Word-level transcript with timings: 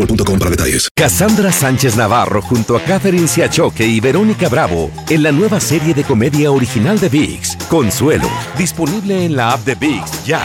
boostmobile.com 0.00 0.38
para 0.38 0.50
detalles. 0.50 0.88
Cassandra 0.94 1.52
Sánchez 1.52 1.96
Navarro 1.96 2.42
junto 2.42 2.76
a 2.76 2.80
Catherine 2.80 3.28
Siachoque 3.28 3.86
y 3.86 4.00
Verónica 4.00 4.48
Bravo 4.48 4.90
en 5.08 5.22
la 5.22 5.32
nueva 5.32 5.60
serie 5.60 5.94
de 5.94 6.04
comedia 6.04 6.50
original 6.50 6.98
de 6.98 7.08
VIX, 7.08 7.56
Consuelo, 7.68 8.28
disponible 8.56 9.24
en 9.24 9.36
la 9.36 9.52
app 9.52 9.64
de 9.64 9.74
VIX 9.74 10.24
ya. 10.24 10.42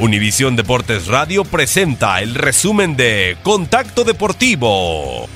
Univisión 0.00 0.56
Deportes 0.56 1.06
Radio 1.06 1.44
presenta 1.44 2.20
el 2.20 2.34
resumen 2.34 2.96
de 2.96 3.36
Contacto 3.42 4.04
Deportivo. 4.04 5.28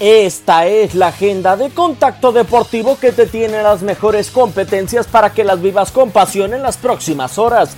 Esta 0.00 0.66
es 0.66 0.94
la 0.94 1.08
agenda 1.08 1.56
de 1.56 1.70
contacto 1.70 2.30
deportivo 2.30 2.98
que 3.00 3.10
te 3.10 3.26
tiene 3.26 3.62
las 3.62 3.82
mejores 3.82 4.30
competencias 4.30 5.08
para 5.08 5.32
que 5.32 5.42
las 5.42 5.60
vivas 5.60 5.90
con 5.90 6.12
pasión 6.12 6.54
en 6.54 6.62
las 6.62 6.76
próximas 6.76 7.36
horas. 7.36 7.76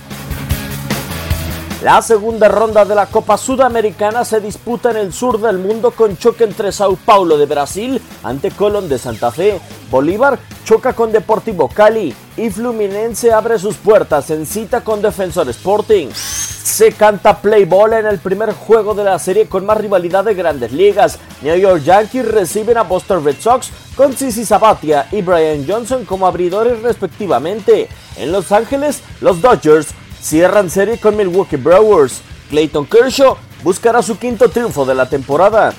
La 1.81 1.99
segunda 2.03 2.47
ronda 2.47 2.85
de 2.85 2.93
la 2.93 3.07
Copa 3.07 3.39
Sudamericana 3.39 4.23
se 4.23 4.39
disputa 4.39 4.91
en 4.91 4.97
el 4.97 5.11
sur 5.11 5.41
del 5.41 5.57
mundo 5.57 5.89
con 5.89 6.15
choque 6.15 6.43
entre 6.43 6.71
Sao 6.71 6.95
Paulo 6.95 7.39
de 7.39 7.47
Brasil 7.47 7.99
ante 8.21 8.51
Colón 8.51 8.87
de 8.87 8.99
Santa 8.99 9.31
Fe. 9.31 9.59
Bolívar 9.89 10.37
choca 10.63 10.93
con 10.93 11.11
Deportivo 11.11 11.67
Cali 11.69 12.13
y 12.37 12.51
Fluminense 12.51 13.33
abre 13.33 13.57
sus 13.57 13.77
puertas 13.77 14.29
en 14.29 14.45
cita 14.45 14.83
con 14.83 15.01
Defensor 15.01 15.49
Sporting. 15.49 16.09
Se 16.13 16.91
canta 16.91 17.41
play 17.41 17.65
ball 17.65 17.93
en 17.93 18.05
el 18.05 18.19
primer 18.19 18.53
juego 18.53 18.93
de 18.93 19.03
la 19.03 19.17
serie 19.17 19.47
con 19.47 19.65
más 19.65 19.77
rivalidad 19.79 20.23
de 20.23 20.35
grandes 20.35 20.71
ligas. 20.71 21.17
New 21.41 21.55
York 21.55 21.81
Yankees 21.83 22.27
reciben 22.27 22.77
a 22.77 22.83
Boston 22.83 23.25
Red 23.25 23.37
Sox 23.39 23.71
con 23.95 24.15
Sisi 24.15 24.45
Sabatia 24.45 25.07
y 25.11 25.23
Brian 25.23 25.65
Johnson 25.67 26.05
como 26.05 26.27
abridores 26.27 26.83
respectivamente. 26.83 27.89
En 28.17 28.31
Los 28.31 28.51
Ángeles, 28.51 29.01
los 29.19 29.41
Dodgers 29.41 29.95
cierran 30.21 30.69
serie 30.69 30.97
con 30.97 31.15
Milwaukee 31.17 31.57
Brewers. 31.57 32.21
Clayton 32.49 32.85
Kershaw 32.85 33.37
buscará 33.63 34.01
su 34.01 34.17
quinto 34.17 34.49
triunfo 34.49 34.85
de 34.85 34.95
la 34.95 35.09
temporada. 35.09 35.73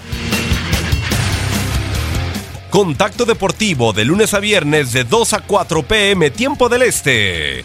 Contacto 2.71 3.27
Deportivo 3.27 3.93
de 3.93 4.07
lunes 4.07 4.33
a 4.33 4.41
viernes 4.41 4.93
de 4.93 5.05
2 5.05 5.35
a 5.35 5.41
4 5.41 5.83
pm 5.83 6.31
tiempo 6.31 6.71
del 6.71 6.83
Este. 6.83 7.65